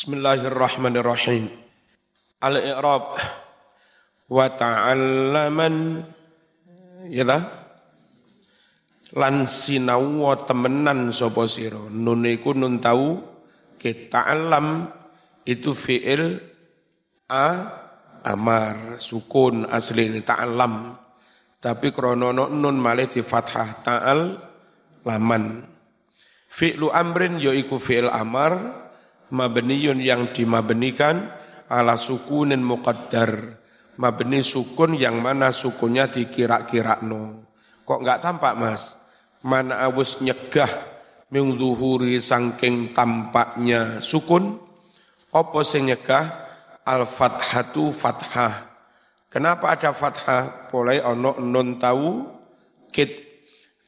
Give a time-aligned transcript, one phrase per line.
[0.00, 1.52] Bismillahirrahmanirrahim.
[2.40, 3.20] Al-i'rab
[4.32, 6.00] wa ta'allaman
[7.12, 7.38] ya ta?
[9.20, 11.84] Lan sinau temenan sapa sira.
[11.92, 13.20] Nun iku nun tau
[13.76, 14.88] kita alam
[15.44, 16.48] itu fi'il
[17.28, 17.68] a
[18.24, 20.96] amar sukun asli ini ta'alam.
[21.60, 24.20] Tapi kronono nun malih di fathah ta'al
[25.04, 25.60] laman.
[26.48, 28.88] Fi'lu amrin yaiku fi'il amar
[29.30, 31.30] mabniyun yang dimabnikan
[31.70, 33.62] ala sukunin muqaddar.
[34.00, 37.44] Mabni sukun yang mana sukunnya dikira-kira no.
[37.84, 38.96] Kok enggak tampak mas?
[39.44, 40.72] Mana awus nyegah
[41.28, 44.56] mengzuhuri sangking tampaknya sukun?
[45.30, 46.48] Apa sing nyegah?
[46.80, 48.72] Al-fathatu fathah.
[49.28, 50.72] Kenapa ada fathah?
[50.72, 52.24] Boleh ono non tahu
[52.88, 53.20] kit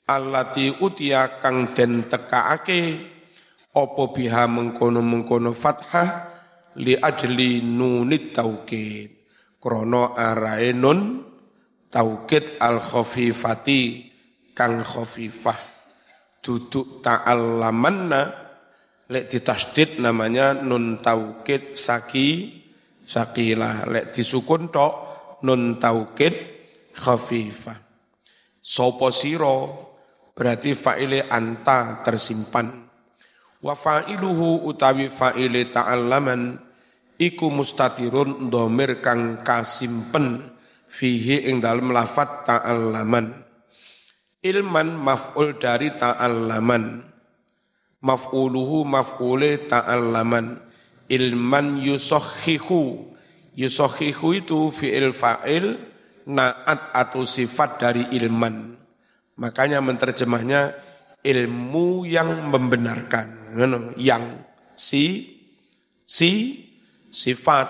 [0.06, 3.11] allati utia kang den tekaake
[3.72, 6.08] opo biha mengkono-mengkono fathah
[6.80, 9.10] li ajli nunit taukid.
[9.62, 11.22] Krono arae nun
[11.86, 14.10] taukid al khafifati
[14.52, 15.60] kang khafifah.
[16.42, 18.20] Duduk ta'allamanna
[19.06, 22.58] lek ditasdid namanya nun taukid saki
[22.98, 24.94] sakilah lek disukun tok
[25.46, 26.34] nun taukid
[26.98, 27.78] khafifah.
[28.62, 29.88] Sopo siro?
[30.32, 32.81] Berarti fa'ile anta tersimpan
[33.62, 36.58] Wa fa'iluhu utawi fa'ile ta'allaman
[37.14, 40.50] iku mustatirun domir kang kasimpen
[40.90, 43.30] fihi ing dalem lafat ta'allaman.
[44.42, 47.06] Ilman maf'ul dari ta'allaman.
[48.02, 50.58] Maf'uluhu maf'ule ta'allaman.
[51.06, 53.14] Ilman yusohihu.
[53.54, 55.78] Yusohihu itu fi'il fa'il
[56.26, 58.74] naat atau sifat dari ilman.
[59.38, 60.74] Makanya menterjemahnya
[61.22, 63.54] ilmu yang membenarkan
[63.98, 64.42] yang
[64.74, 65.38] si
[66.02, 66.58] si
[67.12, 67.68] sifat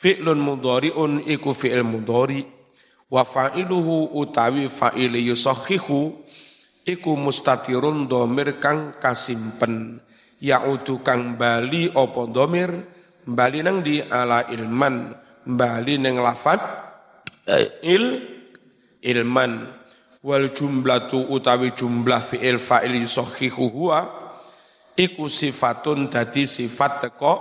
[0.00, 2.40] fi'lun mudhari'un iku fi'il mudhari.
[3.10, 6.14] Wa fa'iluhu utawi fa'il yusakhihu
[6.86, 9.98] iku mustatirun domir kang kasimpen.
[10.40, 12.70] Ya'udu kang bali opo domir?
[13.26, 15.12] Bali nang di ala ilman.
[15.44, 16.60] Bali nang lafat
[17.50, 18.04] eh, il
[19.02, 19.79] ilman
[20.20, 23.98] wal jumlatu utawi jumlah fi'il fa'il yusakhihu huwa
[24.96, 27.34] iku sifatun dadi sifat teko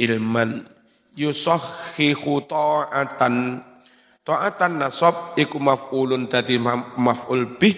[0.00, 0.64] ilman.
[1.18, 3.58] Yusahhihu ta'atan.
[4.22, 6.62] Ta'atan nasab iku maf'ulun dadi
[6.96, 7.74] maf'ul bih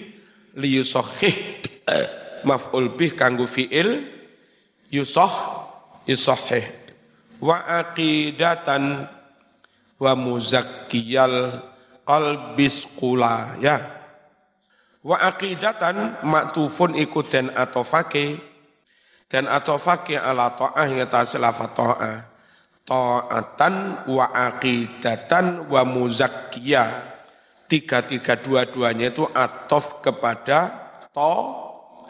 [0.60, 1.34] li yusahhih
[1.88, 2.06] eh,
[2.44, 4.04] maf'ul bih kanggo fi'il
[4.90, 5.32] yusah
[7.40, 9.08] wa aqidatan
[9.96, 11.64] wa muzakkiyal
[12.04, 13.99] qalbis qula ya
[15.04, 18.50] wa aqidatan maktufun iku den atofake.
[19.30, 22.18] Dan atofaki ala ta'ah ya tasilafat ta'ah.
[22.82, 23.74] Ta'atan
[24.10, 26.90] wa aqidatan wa muzakkiyah.
[27.70, 30.74] Tiga-tiga dua-duanya itu atof kepada
[31.14, 31.34] to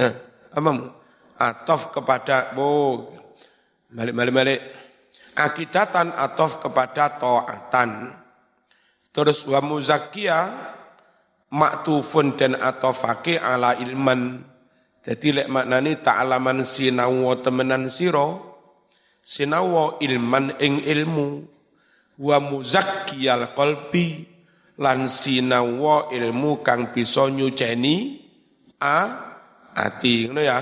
[0.01, 0.15] eh,
[0.57, 0.89] apa mu?
[1.37, 3.05] Atof kepada bo
[3.93, 4.61] balik balik balik.
[5.37, 8.17] Akidatan atof kepada ta'atan.
[9.12, 10.79] Terus wa muzakkiyah
[11.50, 14.47] maktufun dan atofake ala ilman.
[15.00, 18.61] Jadi lek maknani ta'alaman sinawo temenan siro,
[19.25, 21.41] sinawo ilman ing ilmu,
[22.21, 24.28] wa muzakkiyal qalbi,
[24.81, 28.21] lan sinawo ilmu kang bisa nyuceni
[28.81, 28.97] a
[29.72, 30.60] ati ngono ya.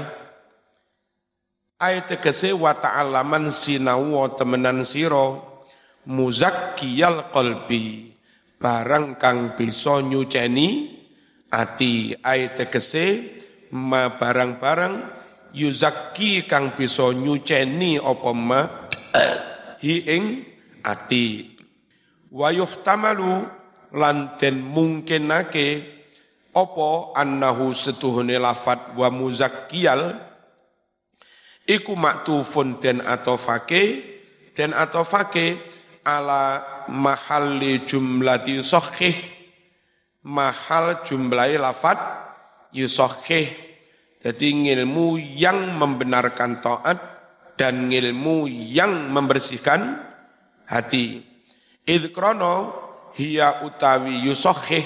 [1.79, 5.59] Ayat tegese wa ta'alaman sinawo temenan siro,
[6.07, 8.15] muzakkiyal qalbi,
[8.59, 10.99] barang kang bisa nyuceni
[11.49, 13.07] ati ayat tegese
[13.73, 14.95] ma barang-barang
[15.55, 18.61] yuzaki kang bisa nyuceni apa ma
[19.83, 20.25] hi ing
[20.85, 21.57] ati.
[22.29, 23.47] Wa yuhtamalu
[23.97, 25.97] lan den mungkinake
[26.53, 30.19] apa annahu setuhune lafat wa muzakkiyal
[31.65, 34.05] iku maktufun den atofake
[34.53, 35.61] den atofake
[36.09, 39.13] ala mahalli jumlati sahih
[40.25, 42.01] mahal jumlahi lafat
[42.73, 43.69] yusohih.
[44.19, 46.99] Jadi ilmu yang membenarkan taat
[47.55, 50.01] dan ilmu yang membersihkan
[50.67, 51.23] hati.
[51.87, 52.75] Idkrono
[53.15, 54.85] hiya utawi yusohih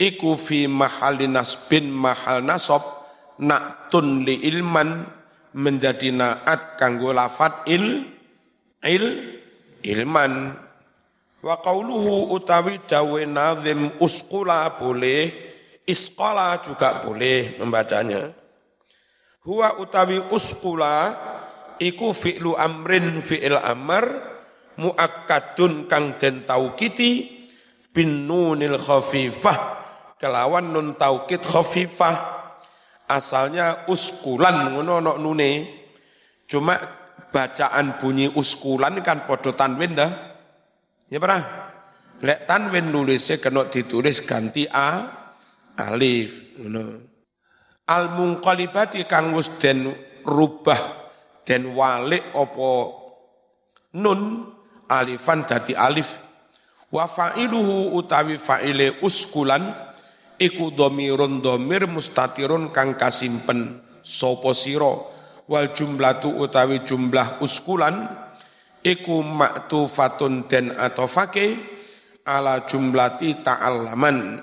[0.00, 2.82] iku fi mahali nasbin mahal nasob
[3.38, 5.06] naktun li ilman
[5.54, 8.10] menjadi naat kanggo lafat il
[8.82, 9.33] il
[9.84, 10.56] ilman.
[11.44, 15.52] Wa qauluhu utawi dawe nazim uskula boleh
[15.84, 18.32] Iskola juga boleh membacanya.
[19.44, 21.12] Huwa utawi uskula
[21.76, 24.08] iku fi'lu amrin fi'il amar
[24.80, 27.44] muakkadun kang den taukiti
[27.92, 29.84] bin nunil khafifah
[30.16, 32.32] kelawan nun taukid khafifah.
[33.04, 35.84] Asalnya uskulan ngono no nune.
[36.48, 36.72] Cuma
[37.34, 40.10] bacaan bunyi uskulan kan podo tanwin dah.
[41.10, 41.42] Ya pernah
[42.22, 45.02] lek tanwin nulisnya kena ditulis ganti a
[45.74, 47.10] alif ngono.
[47.90, 49.90] Al munqalibati kang wis den
[50.22, 51.10] rubah
[51.42, 52.70] den walik opo
[53.98, 54.46] nun
[54.86, 56.22] alifan dadi alif.
[56.94, 59.66] Wa fa'iluhu utawi fa'ile uskulan
[60.38, 65.13] iku domirun domir mustatirun kang kasimpen sopo siro
[65.48, 68.08] wal jumlatu utawi jumlah uskulan
[68.84, 71.60] iku maktufatun den atofake
[72.24, 74.40] ala jumlati ta'allaman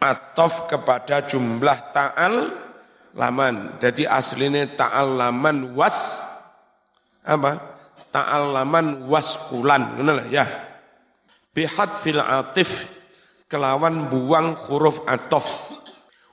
[0.00, 2.34] atof kepada jumlah ta'al
[3.14, 3.78] laman.
[3.78, 6.26] Jadi aslinya ta'allaman was
[7.26, 7.58] apa?
[8.10, 10.42] Ta'allaman waskulan, ngono ya.
[11.54, 12.90] Bihat fil atif
[13.46, 15.46] kelawan buang huruf atof.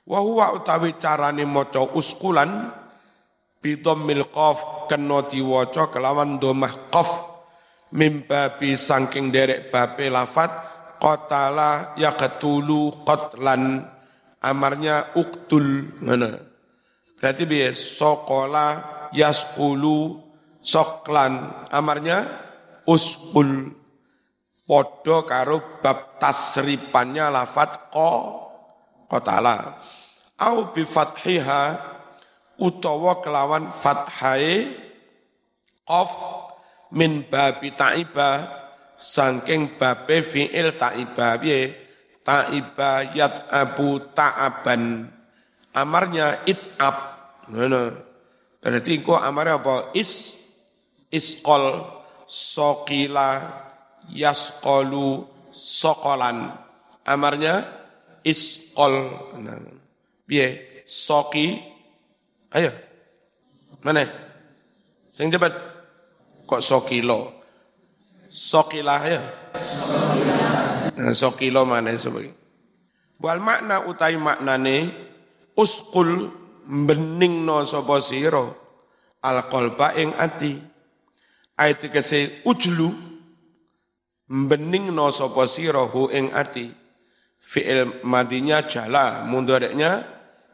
[0.08, 2.72] Wa huwa utawi carane maca uskulan
[3.62, 7.26] bidammil qaf kena diwaca kelawan domah qaf.
[7.88, 10.50] Mimbabi saking derek bape lafat
[11.00, 13.84] qatala yaqtulu qatlan.
[14.38, 16.38] Amarnya uktul mana?
[17.18, 18.66] Berarti biasa sokola
[19.10, 20.22] yaskulu
[20.62, 21.66] soklan.
[21.74, 22.22] Amarnya
[22.86, 23.72] uskul
[24.68, 28.10] podo karo bab tasripannya lafat ko
[29.08, 29.80] kotala
[30.44, 31.62] au bi fathiha
[32.58, 34.74] utawa kelawan fathai
[35.86, 36.10] qaf
[36.92, 38.30] min babi ta'iba
[38.98, 41.86] sangking babe fi'il ta'iba piye?
[42.26, 45.08] Ta'iba yat abu ta'aban.
[45.72, 46.96] Amarnya it'ab.
[47.48, 47.82] Ngono.
[48.60, 49.94] Berarti engko amarnya apa?
[49.96, 50.44] Is
[51.08, 51.88] isqol
[52.28, 53.40] sokila
[54.12, 56.52] yasqolu sokolan.
[57.08, 57.64] Amarnya
[58.26, 58.94] isqol.
[59.40, 59.56] Nah,
[60.28, 61.77] biye soki
[62.54, 62.72] ayo.
[63.84, 64.06] Mana?
[65.12, 65.52] Sing cepat.
[66.48, 67.38] Kok sokilo?
[68.28, 69.22] Sokila ya
[70.98, 72.34] nah, sokilo mana sebagai
[73.22, 74.92] wal makna utai maknane
[75.54, 76.30] uskul
[76.68, 78.44] bening no sapa sira?
[79.18, 80.54] Al qalba ing ati.
[81.58, 82.94] Ayat kese ujlu
[84.30, 86.70] bening no sapa sira hu ing ati.
[87.38, 90.06] Fi'il madinya jala mundareknya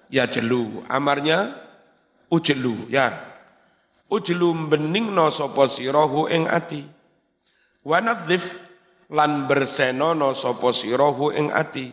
[0.08, 0.84] ya jelu.
[0.88, 1.52] Amarnya
[2.30, 3.12] ujlu ya
[4.08, 6.84] ujlu bening no sapa sira hu ing ati
[7.84, 8.54] wa nadzif
[9.12, 11.92] lan berseno no sapa sira hu ing ati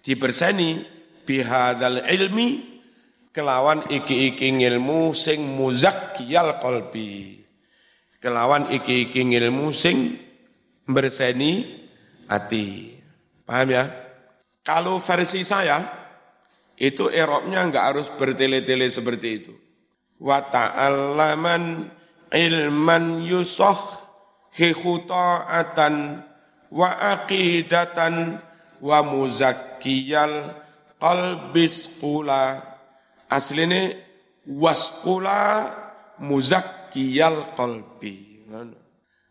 [0.00, 0.84] diberseni
[1.26, 2.78] bihadzal ilmi
[3.34, 7.44] kelawan iki-iki ilmu sing muzakkiyal qalbi
[8.22, 10.26] kelawan iki-iki ilmu sing
[10.86, 11.82] berseni
[12.30, 12.94] hati.
[13.46, 13.84] Paham ya?
[14.66, 15.82] Kalau versi saya,
[16.78, 19.54] itu eropnya enggak harus bertele-tele seperti itu.
[20.16, 21.92] Wa ta'allaman
[22.32, 23.76] ilman yusoh
[24.56, 26.24] hikuta'atan
[26.72, 28.40] wa aqidatan
[28.80, 30.56] wa muzakkiyal
[30.96, 32.62] qalbis qula.
[33.26, 33.92] Aslinya
[34.46, 35.74] waskula
[36.22, 38.40] muzak kiyal qalbi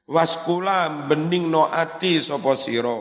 [0.06, 2.94] waskula bening no ati sapa sira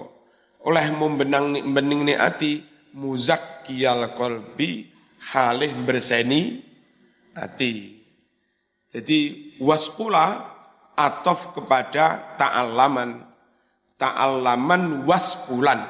[0.64, 2.64] oleh membenang bening ni ati
[2.96, 4.88] muzakkiyal qalbi
[5.34, 6.64] halih berseni
[7.34, 8.02] ati
[8.94, 9.18] jadi
[9.58, 10.54] waskula
[10.94, 13.22] atof kepada ta'alaman
[13.98, 15.82] ta'alaman waskulan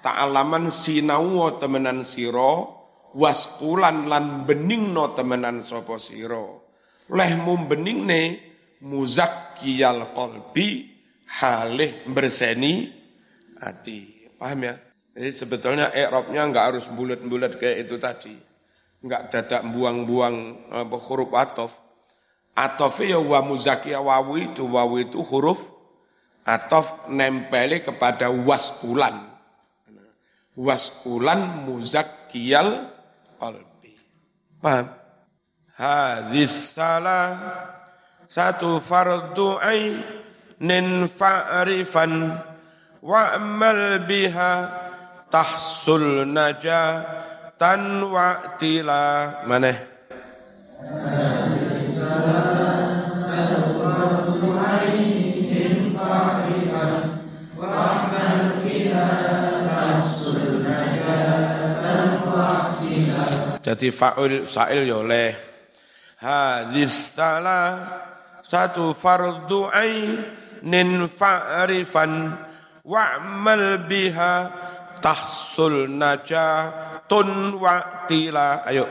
[0.00, 2.74] ta'alaman sinau temenan siro
[3.12, 6.72] waskulan lan bening no temenan sopo siro
[7.12, 8.20] leh mumbening ne
[8.82, 10.96] muzakkiyal qalbi
[11.26, 12.92] halih berseni
[13.60, 14.30] hati.
[14.36, 14.74] Paham ya?
[15.16, 18.36] Jadi sebetulnya i'rabnya enggak harus bulat-bulat kayak itu tadi.
[19.04, 20.36] Enggak dadak buang-buang
[20.72, 21.72] apa, huruf atof.
[22.56, 25.68] Atof ya wa muzakkiyah wawu itu, wawu itu huruf
[26.46, 29.28] atof nempeli kepada waskulan.
[30.56, 32.88] Waskulan muzakkiyal
[33.36, 33.92] qalbi.
[34.62, 35.06] Paham?
[35.76, 37.36] hadis salah
[38.26, 42.32] satu fardu ainin fa'rifan
[43.04, 44.52] wa'mal biha
[45.28, 47.35] tahsul najatan
[48.04, 49.04] wa'tila
[49.48, 49.96] maneh.
[63.66, 65.34] Jadi fa'il sa'il ya oleh.
[66.22, 67.82] Hadis salah
[68.38, 72.30] satu fardu ainin fa'rifan
[72.86, 74.34] wa'mal biha
[75.02, 75.90] tahsul
[77.06, 78.86] najatun wa'tila ayo.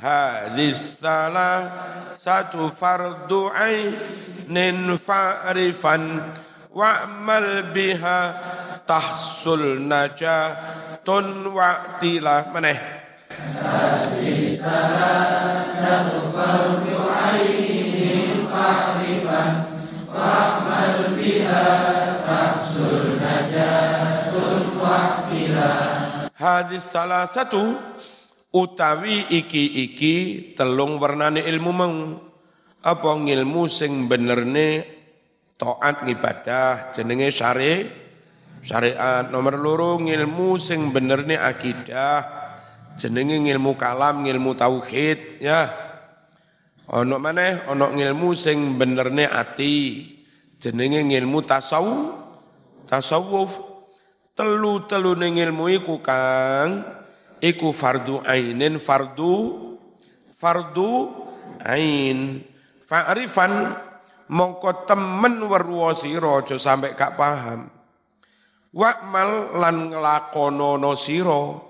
[0.00, 1.68] Hadis salah
[2.16, 6.24] satu fardu ainin fa'rifan.
[6.70, 8.20] Wa'mal biha
[8.86, 12.78] tahsul najatun wa'tila maneh
[13.58, 19.66] hadis salah satu fardu ainin fa'rifan
[20.06, 21.66] wa'mal biha
[22.22, 25.29] tahsul najatun wa'tila
[26.40, 27.76] hadis salah satu
[28.48, 31.94] utawi iki-iki telung warnane ilmu mau.
[32.80, 34.88] Apa ngilmu sing benerne
[35.60, 37.84] taat ngibadah jenenge syari
[38.64, 39.28] syariat.
[39.28, 42.24] Nomor loro ngilmu sing bener nih akidah
[42.96, 45.68] jenenge ngilmu kalam ngilmu tauhid ya.
[46.88, 49.76] Ono mana ono ngilmu sing bener nih ati
[50.56, 52.16] jenenge ngilmu tasawuf.
[52.88, 53.69] Tasawuf
[54.40, 56.80] telu telu ning ilmu iku kang.
[57.44, 59.36] Iku fardu ainin fardu
[60.32, 61.12] fardu
[61.60, 62.40] ain.
[62.88, 63.52] Fa'rifan
[64.32, 67.68] mongko temen weruwa sira aja sampe gak paham.
[68.72, 71.68] Wa'mal lan nglakonono sira.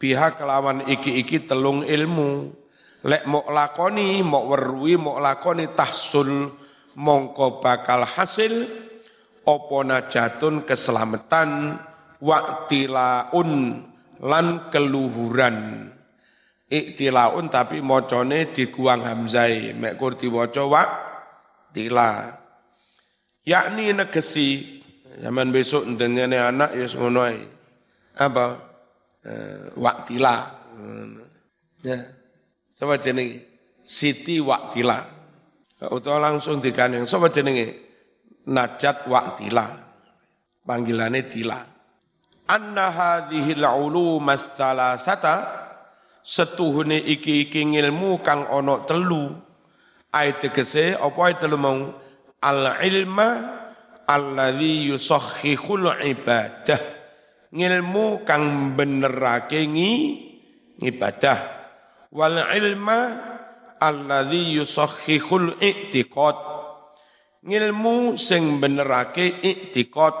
[0.00, 2.56] Biha kelawan iki-iki telung ilmu.
[3.04, 6.48] Lek mok lakoni mok weruhi mok lakoni tahsul
[6.96, 8.88] mongko bakal hasil.
[9.40, 11.80] Opo najatun keselamatan
[12.20, 13.50] waktilaun
[14.20, 15.88] lan keluhuran
[16.70, 20.84] iktilaun tapi mocone diguang hamzai mek kur diwaca wa
[21.74, 22.38] tila.
[23.42, 24.78] Yakni negesi
[25.18, 27.26] zaman besok ndengene anak ya ngono
[28.20, 28.46] Apa?
[29.24, 30.36] Eh, waktila.
[31.80, 31.98] Ya.
[32.72, 33.48] Sapa jenenge?
[33.80, 35.00] Siti Waktila.
[35.88, 37.08] Utawa langsung digandeng.
[37.08, 37.80] Sapa jenenge?
[38.48, 39.66] Najat Waktila.
[40.64, 41.60] Panggilannya Tila.
[42.50, 45.62] Anna hadhil ulumas salasata.
[46.20, 49.30] Setuhune iki-iki ngilmu kang ono telu.
[50.10, 51.94] Ayat tegese apa ayat telu mau?
[52.42, 53.28] Al ilma
[54.10, 56.80] alladzi yusahhihul ibadah.
[57.54, 59.94] Ngilmu kang benerake ngi
[60.82, 61.60] ibadah
[62.10, 62.98] wal ilma
[63.78, 66.36] alladzi yusahhihul i'tiqad.
[67.46, 70.14] Ngilmu sing benerake i'tiqad.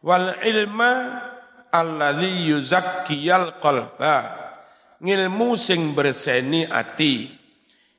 [0.00, 0.92] Wal ilma
[1.72, 4.36] alladzi yuzakkiyal qalba.
[5.00, 7.32] Ngilmu sing berseni ati.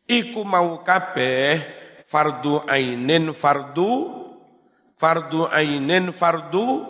[0.06, 1.58] Iku mau kabeh
[2.06, 3.92] fardu ainin fardu
[5.00, 6.86] fardu ainin fardu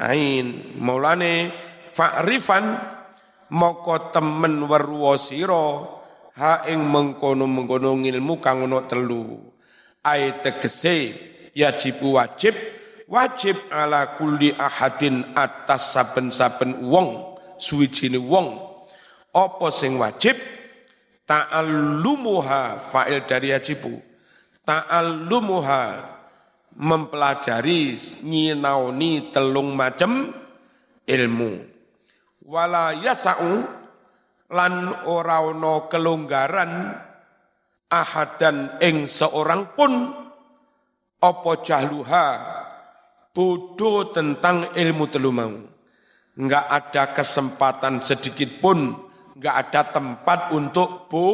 [0.00, 0.76] ain.
[0.80, 1.52] Maulane
[1.92, 2.64] fa'rifan
[3.52, 5.66] moko temen weruwa sira
[6.40, 9.52] ha ing mengkono-mengkono ilmu kang ono telu.
[10.02, 10.96] Ai tegese
[11.54, 12.81] yajib wajib
[13.12, 18.56] wajib ala kulli ahadin atas saben-saben wong suwijine wong.
[19.36, 20.40] Apa sing wajib?
[21.28, 23.92] Ta'allumuha fa'il dari yajibu.
[24.64, 25.84] Ta'allumuha
[26.80, 30.32] mempelajari nyinauni telung macem
[31.04, 31.52] ilmu.
[32.48, 33.52] Wala yasa'u
[34.52, 34.74] lan
[35.08, 36.72] ora ana kelonggaran
[37.88, 39.92] ahadan ing seorang pun.
[41.22, 42.26] Apa jahluha
[43.32, 45.52] bodoh tentang ilmu telu mau
[46.36, 48.96] enggak ada kesempatan sedikit pun
[49.36, 51.26] nggak ada tempat untuk bo,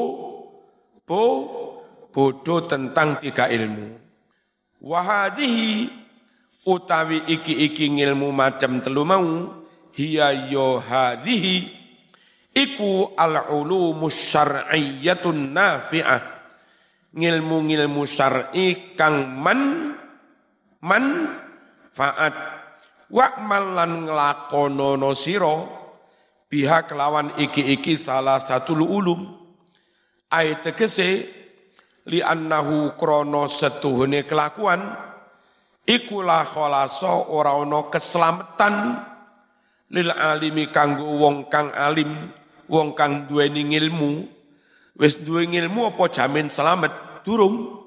[1.04, 1.22] bo,
[2.08, 4.00] bodoh tentang tiga ilmu.
[4.78, 5.90] Wahadihi
[6.64, 9.26] utawi iki-iki ilmu macam telu mau
[9.92, 10.78] hiya yo
[12.54, 16.22] iku al ulumus syar'iyyatun nafi'ah
[17.14, 19.92] ngilmu-ngilmu syar'i kang man
[20.84, 21.04] man
[21.98, 22.34] faat
[23.10, 25.66] wa malan nglakonono sira
[26.46, 29.26] pihak kelawan iki-iki salah satu ulum
[30.30, 31.26] ayat tegese
[32.06, 34.78] li annahu krono setuhune kelakuan
[35.82, 38.74] ikulah khalaso ora ono keselamatan
[39.90, 42.30] lil alimi kanggo wong kang alim
[42.70, 44.38] wong kang duweni ilmu
[44.98, 47.22] wis duwe ilmu apa jamin selamat?
[47.22, 47.78] Durung.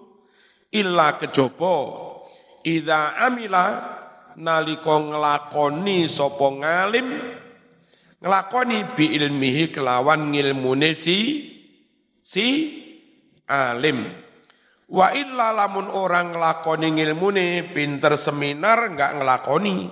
[0.72, 1.76] Illa kejaba
[2.64, 4.00] ida amila
[4.38, 7.08] nalika nglakoni sapa ngalim
[8.22, 11.50] ngelakoni bi ilmihi kelawan ngilmune si
[12.22, 12.48] si
[13.50, 14.06] alim.
[14.92, 19.90] Wa illa lamun orang ngelakoni ngilmune pinter seminar enggak ngelakoni.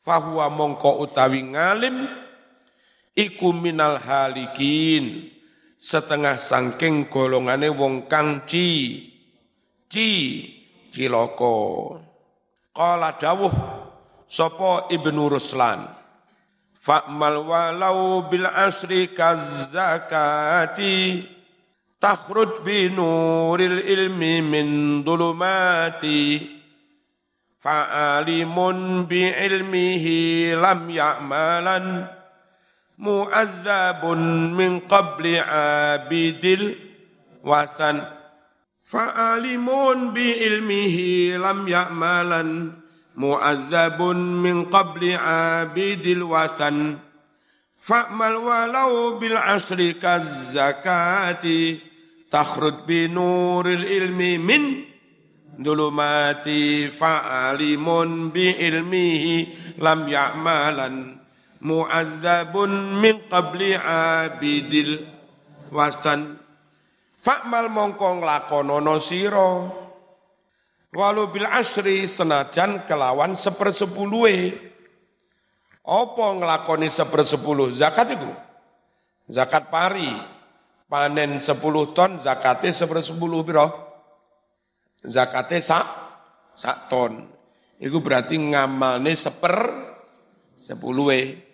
[0.00, 2.08] Fahuwa mongko utawi ngalim
[3.12, 5.28] iku minal halikin
[5.76, 9.00] setengah sangking golongane wong kang ci
[9.88, 10.08] ci
[10.92, 11.56] ciloko
[12.70, 13.52] qala dawuh
[14.30, 15.90] sapa ibnu ruslan
[16.80, 20.96] fa'mal walau bil asri kazzakati
[22.00, 24.66] takhruj bi nuril ilmi min
[25.04, 26.40] dulumati
[27.60, 32.08] fa'alimun bi ilmihi lam ya'malan
[32.96, 36.72] mu'adzabun min qabli abidil
[37.44, 38.00] wasan
[38.90, 42.74] fa'alimun bi ilmihi lam ya'malan
[43.14, 46.98] mu'adzabun min qabli abidil wasan
[47.78, 51.78] fa'mal walau bil asri kaz zakati
[52.34, 54.64] takhrud bi nuril ilmi min
[55.54, 59.34] dulumati fa'alimun bi ilmihi
[59.78, 61.14] lam ya'malan
[61.62, 64.98] mu'adzabun min qabli abidil
[65.70, 66.40] wasan
[67.20, 69.68] Fakmal mongko nglakonono sira.
[70.90, 74.56] Walau bil asri senajan kelawan sepersepuluhe.
[75.86, 77.70] Apa nglakoni sepersepuluh?
[77.76, 78.30] Zakat itu
[79.30, 80.10] zakat pari.
[80.90, 83.66] Panen sepuluh ton zakate sepersepuluh piro
[85.06, 85.86] zakate sak
[86.50, 87.30] sak ton.
[87.78, 89.56] Itu berarti ngamalne seper
[90.58, 91.46] sepuluhe.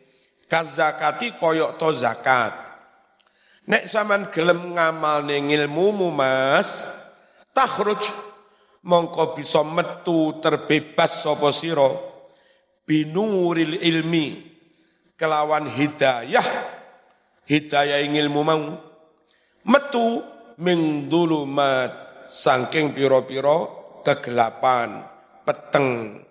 [0.48, 2.65] Kazakati koyok to zakat.
[3.66, 6.86] Nek saman gelem ngamal ning ilmumu mas,
[7.50, 8.02] takhruj.
[8.86, 11.90] Mongko bisa metu terbebas sapa sira.
[12.86, 14.46] Binuril ilmi.
[15.18, 16.46] Kelawan hidayah.
[17.42, 18.62] Hidayah ilmu mau.
[19.66, 20.22] Metu
[20.62, 22.06] ming dulumat.
[22.30, 23.58] Saking piro-piro
[24.06, 25.02] kegelapan.
[25.42, 26.22] Peteng.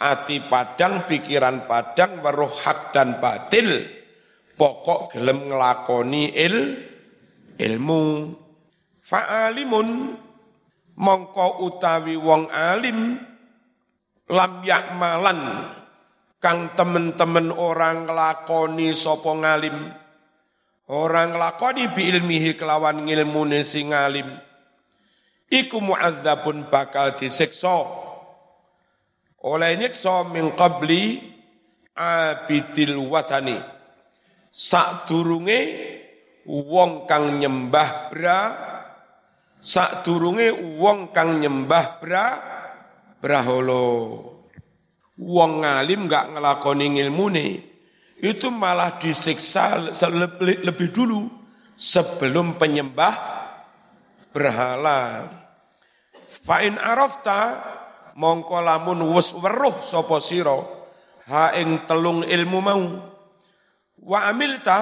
[0.00, 3.84] Ati padang, pikiran padang, weruh hak dan batil,
[4.60, 6.56] pokok gelem ngelakoni il,
[7.56, 8.36] ilmu.
[9.00, 9.88] Fa'alimun,
[11.00, 13.16] mongko utawi wong alim,
[14.28, 15.40] lam yakmalan,
[16.36, 19.74] kang temen-temen orang ngelakoni sopo ngalim,
[20.92, 24.28] orang ngelakoni bi ilmihi kelawan ngilmune sing ngalim,
[25.48, 27.98] iku mu'adzabun bakal disiksa.
[29.40, 31.16] Oleh nyiksa min qabli
[31.96, 33.79] abidil watani
[34.50, 35.60] sak durunge
[36.50, 38.40] wong kang nyembah bra
[39.62, 42.26] sak durunge wong kang nyembah bra
[43.22, 43.86] braholo.
[45.20, 47.48] Wong ngalim gak ngelakoni ilmune
[48.20, 51.28] itu malah disiksa lebih, dulu
[51.76, 53.16] sebelum penyembah
[54.32, 55.28] berhala.
[56.24, 57.60] Fa'in arafta
[58.16, 60.56] mongko lamun wus weruh sapa sira
[61.28, 62.84] ha ing telung ilmu mau
[64.04, 64.78] wa amilta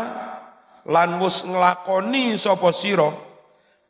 [0.89, 3.11] lan wus nglakoni sapa sira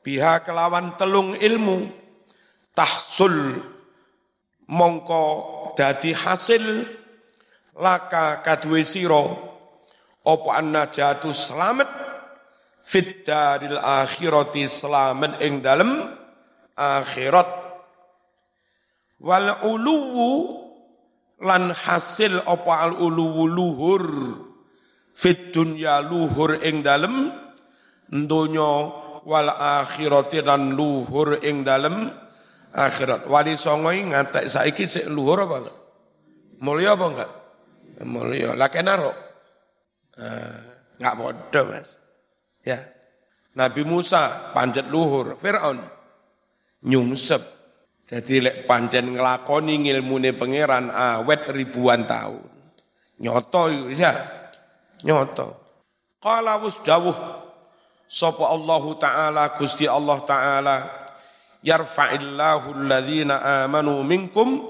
[0.00, 1.88] biha kelawan telung ilmu
[2.72, 3.60] tahsul
[4.68, 5.24] mongko
[5.76, 6.64] dadi hasil
[7.78, 9.24] laka kaduwe sira
[10.28, 11.88] apa anna jatuh selamat
[12.88, 16.18] fit daril akhirati selamat ing dalem
[16.72, 17.68] akhirat.
[19.18, 20.30] Wal uluwu
[21.42, 24.04] lan hasil apa al uluwu luhur
[25.18, 27.34] fit dunya luhur ing dalem
[28.06, 28.70] donya
[29.26, 32.06] wal akhirati lan luhur ing dalem
[32.70, 33.26] akhirat.
[33.26, 35.78] Wali songo ngatek saiki sik luhur apa enggak?
[36.62, 37.30] Mulia apa enggak?
[38.06, 39.12] Mulia lah kenaro
[41.02, 41.98] enggak ah, bodoh mas.
[42.62, 42.78] Ya.
[43.58, 45.34] Nabi Musa panjat luhur.
[45.34, 45.82] Fir'aun
[46.86, 47.58] nyungsep.
[48.08, 52.46] Jadi lek pancen ngelakoni ngilmune pangeran awet ribuan tahun.
[53.18, 54.37] Nyoto ya.
[55.04, 55.62] Nyoto.
[56.18, 57.14] Qala wus dawuh
[58.08, 60.76] sapa Allah taala Gusti Allah taala
[61.62, 64.66] yarfa'illahu alladhina amanu minkum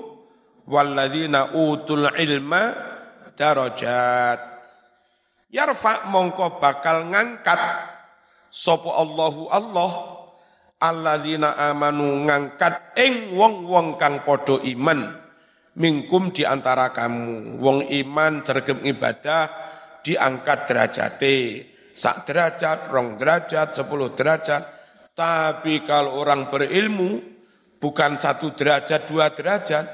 [0.68, 2.76] walladzina utul ilma
[3.32, 4.40] darajat.
[5.48, 7.60] Yarfa mongko bakal ngangkat
[8.52, 9.92] sapa Allahu Allah
[10.76, 15.08] alladzina amanu ngangkat ing wong-wong kang padha iman
[15.78, 19.48] mingkum di antara kamu wong iman cergem ibadah
[20.02, 21.37] diangkat derajate.
[21.94, 24.62] Sak derajat rong derajat sepuluh derajat.
[25.18, 27.18] Tapi kalau orang berilmu
[27.82, 29.87] bukan satu derajat dua derajat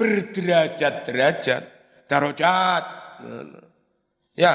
[0.00, 1.62] berderajat derajat
[2.08, 2.84] darajat.
[4.34, 4.54] Ya.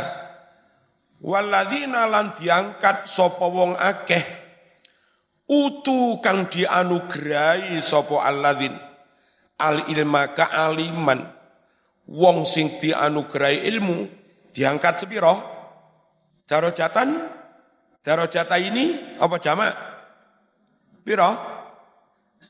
[1.19, 4.23] Walladzina lan diangkat sapa wong akeh.
[5.49, 8.73] Utu kang dianugerahi sapa alladzin.
[9.59, 11.19] Al ilma aliman
[12.09, 14.18] wong sing dianugerahi ilmu
[14.51, 15.35] diangkat sepiro
[16.49, 17.39] darajatan
[17.99, 19.73] Darajat ini apa jamak?
[21.03, 21.31] Piro?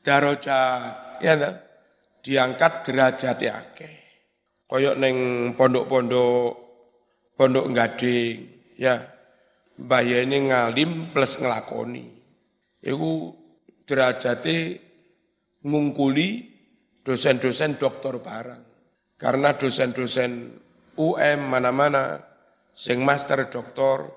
[0.00, 1.18] Darajat.
[1.20, 1.54] Ya enggak?
[2.22, 3.94] Diangkat derajat akeh.
[4.70, 5.16] Koyok neng
[5.58, 6.50] pondok-pondok
[7.34, 8.36] pondok gading,
[8.78, 8.94] ya.
[9.80, 12.04] Mbah ini ngalim plus ngelakoni.
[12.84, 13.12] Iku
[13.88, 14.80] derajate
[15.66, 16.28] ngungkuli
[17.02, 18.64] dosen-dosen doktor barang.
[19.16, 20.32] Karena dosen-dosen
[21.00, 22.20] UM mana-mana
[22.76, 24.12] sing master doktor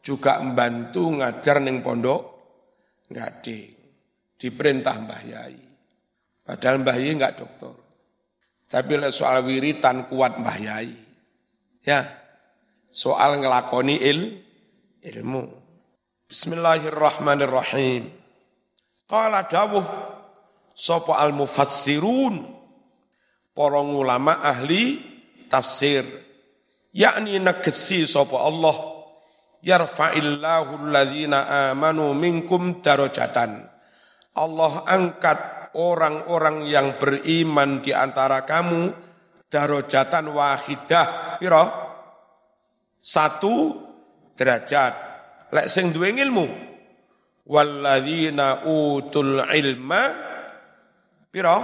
[0.00, 2.22] juga membantu ngajar ning pondok
[3.12, 3.76] gading.
[4.40, 5.60] Diperintah Mbah Yai.
[6.42, 7.76] Padahal Mbah Yai enggak doktor.
[8.66, 10.90] Tapi soal wiritan kuat Mbah Yai.
[11.84, 12.08] Ya,
[12.88, 14.40] soal ngelakoni il,
[15.04, 15.44] ilmu.
[16.26, 18.08] Bismillahirrahmanirrahim.
[19.04, 19.84] Qala dawuh
[20.72, 22.40] sapa al-mufassirun
[23.52, 25.11] para ulama ahli
[25.52, 26.08] tafsir.
[26.96, 28.76] Yakni negesi sapa Allah.
[29.60, 33.68] Yarfa'illahu alladzina amanu minkum darajatan.
[34.32, 38.90] Allah angkat orang-orang yang beriman di antara kamu
[39.52, 41.36] darajatan wahidah.
[41.36, 41.64] Piro
[42.96, 43.54] satu
[44.32, 44.94] derajat.
[45.52, 46.48] Lek sing duwe ilmu.
[47.44, 50.02] Walladzina utul ilma.
[51.28, 51.56] Pira?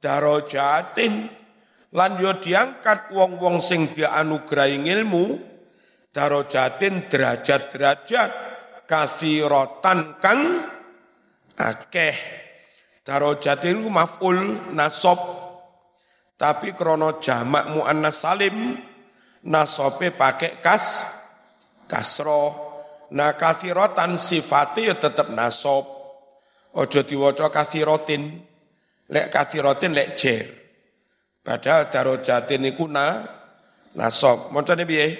[0.00, 1.39] Darajatin
[1.94, 5.24] lan yo diangkat wong-wong sing dianugerahi ilmu
[6.10, 8.30] darajatin derajat-derajat
[8.86, 10.40] kasiratan kang
[11.54, 12.16] akeh
[13.02, 15.18] darajatin ku maf'ul nasab
[16.34, 18.74] tapi krono jamak muannas salim
[19.46, 21.06] nasobe pakai kas
[21.90, 22.70] kasroh
[23.10, 25.82] Nah kasirotan sifatnya ya tetap nasob.
[26.78, 28.38] Ojo diwaca kasirotin.
[29.10, 30.46] Lek kasirotin lek jer.
[31.50, 33.26] Padahal darojatin iku na
[33.98, 34.54] nasob.
[34.54, 35.18] Moncone piye?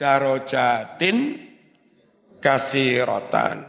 [0.00, 1.36] Darojatin
[2.40, 3.60] kasirotan.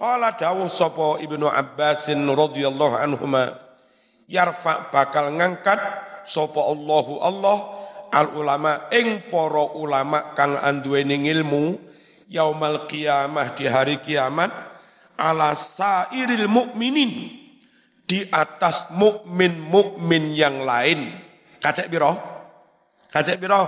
[0.00, 3.60] Qala dawuh sapa Ibnu Abbasin radhiyallahu anhuma
[4.24, 5.76] yarfa bakal ngangkat
[6.24, 7.58] sapa Allahu Allah
[8.16, 11.76] al ulama ing para ulama kang anduweni ilmu
[12.32, 14.48] yaumal kiamah di hari kiamat
[15.20, 17.35] ala sairil mukminin
[18.06, 21.10] di atas mukmin-mukmin yang lain.
[21.58, 22.14] Kacek biro?
[23.10, 23.66] Kacek biro?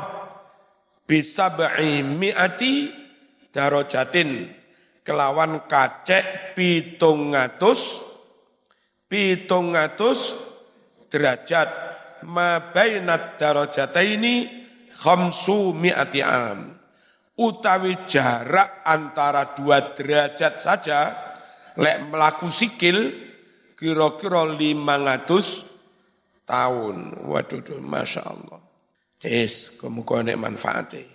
[1.03, 2.75] Bisa mi'ati
[3.51, 4.47] darojatin
[5.03, 8.05] kelawan kacek pitungatus
[9.09, 10.37] pitungatus
[11.09, 11.69] derajat
[12.29, 16.77] ma bainat darajataini khamsu mi'ati am
[17.41, 21.01] utawi jarak antara dua derajat saja
[21.81, 23.28] lek melaku sikil
[23.79, 25.65] kira-kira 500
[26.45, 26.97] tahun.
[27.25, 28.61] Waduh, Masya Allah.
[29.17, 31.09] Tes, kemudian manfaatnya.